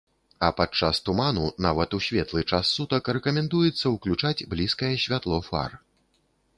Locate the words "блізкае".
4.57-4.95